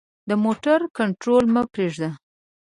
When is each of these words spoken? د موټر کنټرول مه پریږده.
د 0.29 0.31
موټر 0.43 0.79
کنټرول 0.97 1.45
مه 1.53 1.63
پریږده. 1.73 2.09